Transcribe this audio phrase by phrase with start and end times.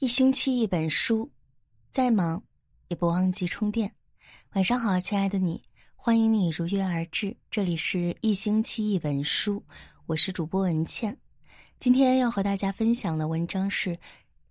[0.00, 1.30] 一星期一本书，
[1.90, 2.42] 再忙
[2.88, 3.94] 也不忘记充电。
[4.54, 5.62] 晚上好，亲爱的你，
[5.94, 7.36] 欢迎你如约而至。
[7.50, 9.62] 这里是一星期一本书，
[10.06, 11.14] 我是主播文倩。
[11.78, 13.94] 今天要和大家分享的文章是：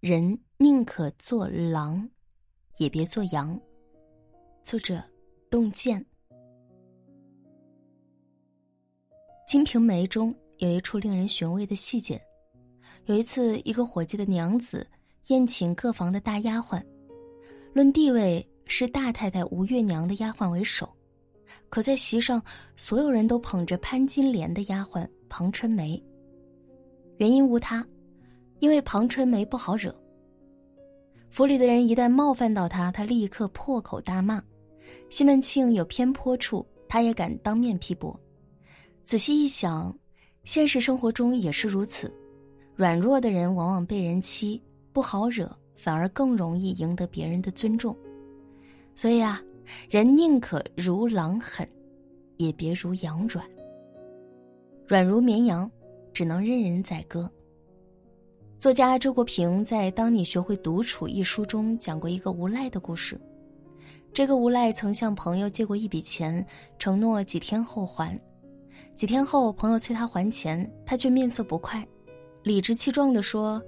[0.00, 2.10] 人宁可做狼，
[2.78, 3.56] 也别做羊。
[4.64, 5.00] 作者：
[5.48, 6.00] 洞见。
[9.46, 12.20] 《金瓶梅》中有一处令人寻味的细节：
[13.04, 14.84] 有一次，一个伙计的娘子。
[15.28, 16.80] 宴请各房的大丫鬟，
[17.72, 20.88] 论地位是大太太吴月娘的丫鬟为首，
[21.68, 22.40] 可在席上，
[22.76, 26.00] 所有人都捧着潘金莲的丫鬟庞春梅。
[27.16, 27.84] 原因无他，
[28.60, 29.92] 因为庞春梅不好惹。
[31.28, 34.40] 府里的人一旦冒犯到她，她立刻破口大骂；
[35.10, 38.18] 西门庆有偏颇处，她也敢当面批驳。
[39.02, 39.92] 仔细一想，
[40.44, 42.14] 现实生活中也是如此，
[42.76, 44.62] 软弱的人往往被人欺。
[44.96, 47.94] 不好惹，反而更容易赢得别人的尊重。
[48.94, 49.42] 所以啊，
[49.90, 51.68] 人宁可如狼狠，
[52.38, 53.46] 也别如羊软。
[54.86, 55.70] 软如绵羊，
[56.14, 57.30] 只能任人宰割。
[58.58, 63.20] 作家周国平在《当你学会独处》一书中讲过一个无赖的故事。
[64.14, 66.42] 这个无赖曾向朋友借过一笔钱，
[66.78, 68.18] 承诺几天后还。
[68.96, 71.86] 几天后，朋友催他还钱，他却面色不快，
[72.44, 73.62] 理直气壮地说。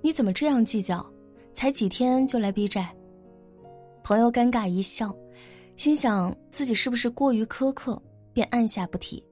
[0.00, 1.04] 你怎么这样计较？
[1.52, 2.94] 才几天就来逼债？
[4.04, 5.16] 朋友尴尬一笑，
[5.76, 8.00] 心想自己是不是过于苛刻，
[8.32, 9.24] 便按下不提。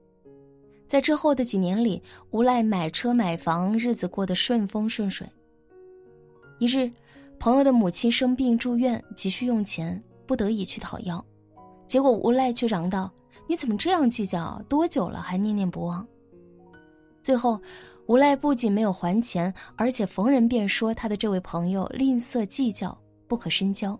[0.87, 5.27] 在之后的几年里，无赖买车买房，日子过得顺风顺水。
[6.57, 6.91] 一日，
[7.39, 11.23] 朋友的母亲生病住院，急需用钱，不得已去讨要，
[11.85, 13.11] 结果无赖却嚷道
[13.47, 14.59] ：“你怎么这样计较？
[14.67, 16.05] 多久了还念念不忘？”
[17.21, 17.61] 最后。
[18.07, 22.95] 无赖不仅没有还钱，而且逢人便说他的这位朋友吝啬计较，
[23.27, 23.99] 不可深交。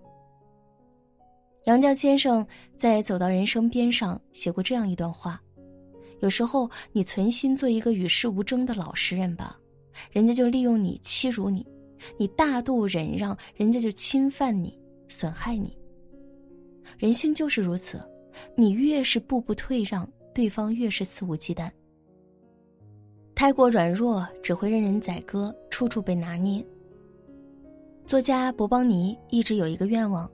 [1.63, 2.45] 杨绛先生
[2.77, 5.41] 在《走到人生边上》写过这样一段话：
[6.19, 9.57] 有时候你存心做一个与世无争的老实人吧，
[10.11, 11.65] 人家就利用你欺辱你；
[12.19, 15.75] 你大度忍让，人家就侵犯你、损害你。
[16.99, 17.99] 人性就是如此，
[18.55, 21.71] 你越是步步退让，对方越是肆无忌惮。
[23.35, 26.65] 太过软弱，只会任人宰割，处处被拿捏。
[28.07, 30.29] 作家博邦尼一直有一个愿望，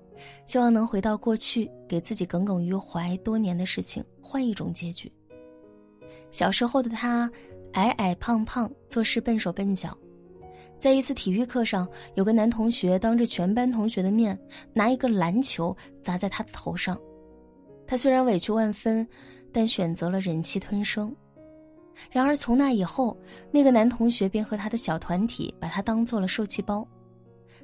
[0.46, 5.12] 希望能回到过去，给自己耿耿于怀多年的事情换一种结局。
[6.30, 7.30] 小时候的他，
[7.74, 9.98] 矮矮胖胖，做事笨手笨脚。
[10.78, 14.38] 在一次体育课上，有个男同学当着全班同学的面，
[14.74, 16.96] 拿一个篮球砸在他的头上。
[17.88, 19.06] 他虽然委屈万分，
[19.52, 21.14] 但选择了忍气吞声。
[22.10, 23.16] 然而从那以后，
[23.52, 26.88] 那个男同学便和他的小团体把他当做了受气包。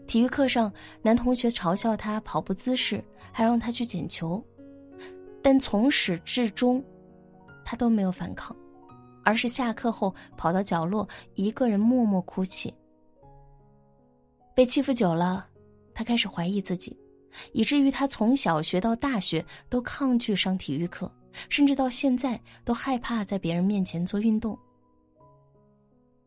[0.05, 0.71] 体育课上，
[1.01, 4.41] 男同学嘲笑他跑步姿势，还让他去捡球，
[5.41, 6.83] 但从始至终，
[7.65, 8.55] 他都没有反抗，
[9.25, 12.73] 而是下课后跑到角落，一个人默默哭泣。
[14.55, 15.45] 被欺负久了，
[15.94, 16.97] 他开始怀疑自己，
[17.51, 21.11] 以至于他从小学到大学都抗拒上体育课。
[21.49, 24.57] 甚至到现在都害怕在别人面前做运动。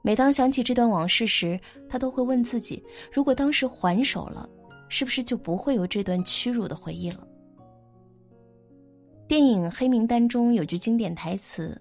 [0.03, 2.83] 每当想起这段往事时，他都会问自己：
[3.13, 4.49] 如果当时还手了，
[4.89, 7.27] 是不是就不会有这段屈辱的回忆了？
[9.29, 11.81] 电影《黑名单》中有句经典台词：“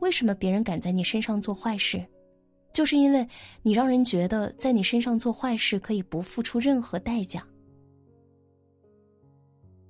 [0.00, 2.04] 为什么别人敢在你身上做坏事？
[2.72, 3.26] 就是因为
[3.62, 7.44] 你让人觉得在你身上做坏事可以不付出任何代价。”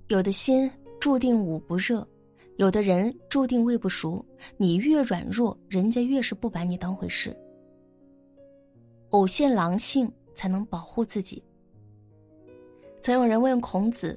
[0.09, 2.05] 有的心注定捂不热。
[2.61, 4.23] 有的人注定喂不熟，
[4.55, 7.35] 你越软弱，人家越是不把你当回事。
[9.09, 11.43] 偶现狼性，才能保护自己。
[13.01, 14.15] 曾有人问孔子：“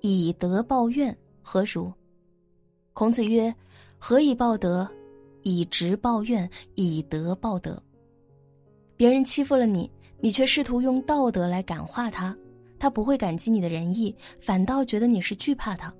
[0.00, 1.92] 以德报怨，何如？”
[2.94, 3.54] 孔子曰
[4.00, 4.88] ：“何以报德？
[5.42, 7.78] 以直报怨，以德报德。”
[8.96, 12.34] 别人欺负了你，你却试图用道德来感化他，
[12.78, 15.94] 他不会感激你的仁义，反倒觉得你是惧怕他。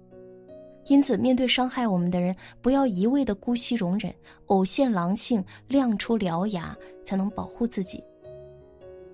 [0.86, 4.12] 因此，面对伤害我们的人，不要一味的姑息容忍，
[4.46, 8.02] 偶现狼性，亮出獠牙，才能保护自己。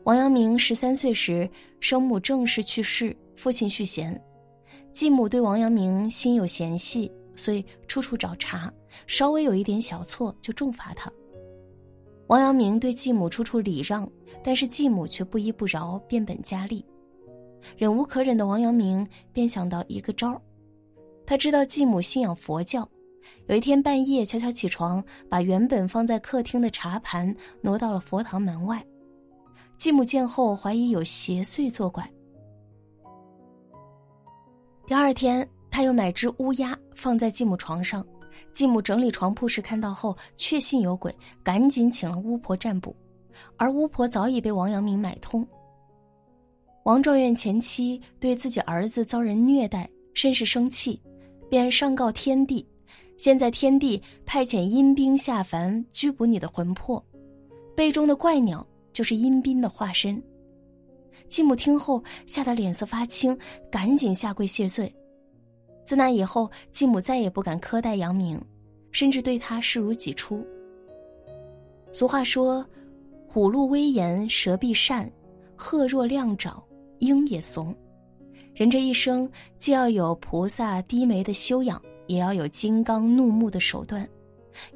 [0.05, 1.49] 王阳明十三岁时，
[1.81, 4.19] 生母正式去世，父亲续弦，
[4.93, 8.73] 继母对王阳明心有嫌隙，所以处处找茬，
[9.07, 11.13] 稍微有一点小错就重罚他。
[12.29, 14.11] 王阳明对继母处处礼让，
[14.43, 16.83] 但是继母却不依不饶，变本加厉。
[17.77, 20.41] 忍无可忍的王阳明便想到一个招儿。
[21.29, 22.89] 他知道继母信仰佛教，
[23.49, 28.83] 有一天半夜悄悄起床，把原本放在客厅的茶盘挪到了佛堂门外。
[29.77, 32.11] 继母见后怀疑有邪祟作怪。
[34.87, 38.03] 第二天，他又买只乌鸦放在继母床上，
[38.55, 42.97] 继母整理床铺时看到后，确信有鬼，赶紧请了巫婆占卜，
[43.59, 45.47] 而巫婆早已被王阳明买通。
[46.85, 50.99] 王状元前妻对自己儿子遭人虐待，甚是生气，
[51.49, 52.67] 便上告天帝。
[53.17, 57.05] 现在天帝派遣阴兵下凡拘捕你的魂魄，
[57.75, 60.23] 背中的怪鸟就是阴兵的化身。
[61.29, 63.37] 继母听后吓得脸色发青，
[63.71, 64.95] 赶紧下跪谢罪。
[65.85, 68.41] 自那以后，继母再也不敢苛待杨明，
[68.93, 70.47] 甚至对他视如己出。
[71.93, 72.65] 俗话说
[73.27, 75.07] ：“虎鹿威严，蛇必善；
[75.57, 76.63] 鹤若亮爪。”
[77.01, 77.73] 鹰也怂，
[78.59, 84.05] 人这一生既要有菩萨低眉的修养，也要有金刚怒目的手段。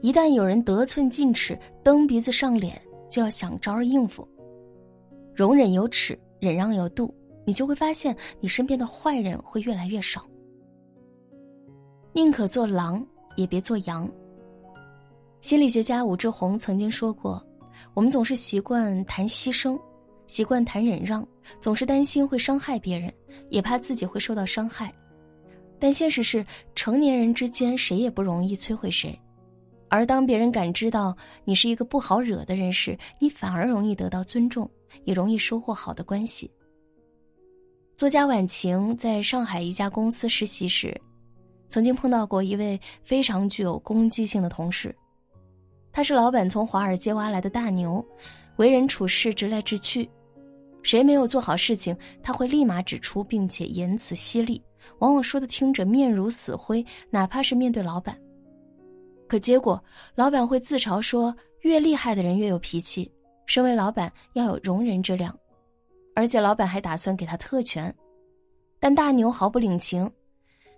[0.00, 2.81] 一旦有人得寸进尺、蹬鼻子上脸，
[3.11, 4.25] 就要想招儿应付。
[5.34, 7.12] 容忍有尺，忍让有度，
[7.44, 10.25] 你就会发现你身边的坏人会越来越少。
[12.12, 13.05] 宁可做狼，
[13.35, 14.08] 也别做羊。
[15.40, 17.44] 心理学家武志红曾经说过
[17.94, 19.76] ：“我们总是习惯谈牺牲。”
[20.26, 21.26] 习惯谈忍让，
[21.60, 23.12] 总是担心会伤害别人，
[23.50, 24.92] 也怕自己会受到伤害。
[25.78, 29.19] 但现实是，成年人之间谁也不容易摧毁谁。
[29.88, 31.14] 而当别人感知到
[31.44, 34.70] 你是一个不好惹的人时，你反而容易得到尊重，
[35.04, 36.50] 也容易收获好的关系。
[37.94, 40.98] 作家晚晴在上海一家公司实习时，
[41.68, 44.94] 曾经碰到过一位非常具有攻击性的同事。
[45.92, 48.02] 他是老板从华尔街挖来的大牛，
[48.56, 50.08] 为人处事直来直去。
[50.82, 54.60] 谁没有做好事情，他会立马指出，并且言辞犀利，
[54.99, 56.84] 往往说的听着面如死灰。
[57.08, 58.19] 哪怕是面对老板，
[59.28, 59.82] 可结果
[60.14, 63.08] 老板会自嘲说：“越厉害的人越有脾气，
[63.46, 65.32] 身为老板要有容人之量。”
[66.16, 67.94] 而且老板还打算给他特权，
[68.81, 70.10] 但大牛毫不领情：“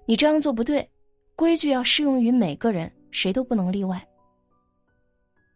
[0.06, 0.86] 你这样做不对，
[1.34, 4.06] 规矩要适用于每个人，谁都不能例外。”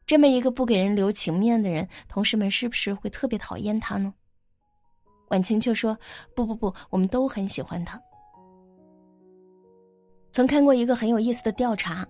[0.08, 4.14] 这么一个不给人留情面的人，同事们是不是会特别讨厌他呢？
[5.28, 5.94] 婉晴却说
[6.34, 8.00] ：“不不不，我们都很喜欢他。”
[10.32, 12.08] 曾看过一个很有意思的调查：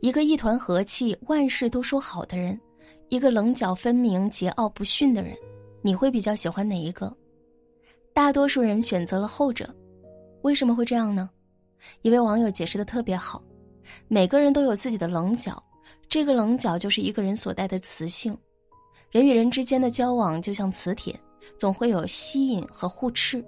[0.00, 2.58] 一个一团和气、万事都说好的人，
[3.10, 5.36] 一个棱角分明、桀骜不驯的人，
[5.82, 7.14] 你会比较喜欢哪一个？
[8.14, 9.68] 大多数人选择了后者。
[10.40, 11.28] 为什么会这样呢？
[12.00, 13.42] 一位网友解释的特别好：
[14.08, 15.62] 每个人都有自己的棱角，
[16.10, 18.36] 这个棱角就是一个人所带的磁性。
[19.10, 21.18] 人与人之间的交往就像磁铁。
[21.56, 23.42] 总会有吸引和互斥，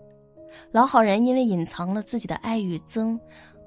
[0.70, 3.18] 老好人因为隐藏了自己的爱与憎，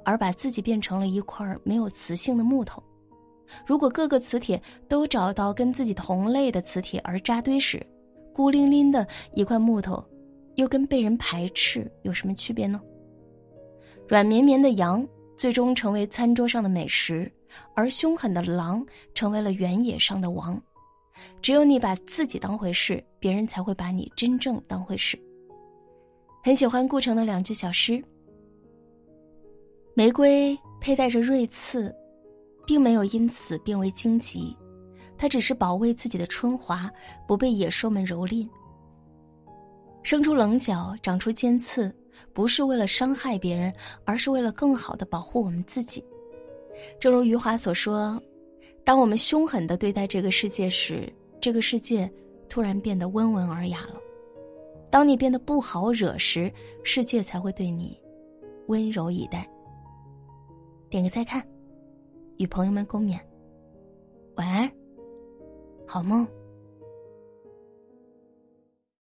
[0.03, 2.81] 而把自己变成了一块没有磁性的木头。
[3.67, 7.85] 如果各个磁铁都找到跟自己同类的磁铁而扎堆时，
[8.33, 10.03] 孤零零的一块木头，
[10.55, 12.81] 又跟被人排斥有什么区别呢？
[14.07, 15.07] 软绵绵的羊
[15.37, 17.31] 最终成为餐桌上的美食，
[17.73, 20.61] 而凶狠的狼成为了原野上的王。
[21.41, 25.17] 只有你把自己当回事，别人才会把你真正当回事。
[26.43, 28.03] 很喜欢顾城的两句小诗
[29.95, 31.93] ：“玫瑰佩戴着锐刺，
[32.67, 34.55] 并没有因此变为荆棘，
[35.17, 36.91] 它只是保卫自己的春华，
[37.25, 38.47] 不被野兽们蹂躏。
[40.03, 41.95] 生出棱角，长出尖刺，
[42.33, 46.03] 不是为了伤害别人，而是为了更好的保护我们自己。
[46.99, 48.21] 正如余华所说。”
[48.85, 52.07] 当我们凶狠的对待这个世界时，这个世界
[52.47, 53.99] 突然变得温文尔雅了；
[54.91, 56.53] 当你变得不好惹时，
[56.83, 57.99] 世界才会对你
[58.67, 59.49] 温柔以待。
[60.87, 61.43] 点个再看，
[62.37, 63.19] 与朋友们共勉。
[64.35, 64.71] 晚安，
[65.87, 66.27] 好梦。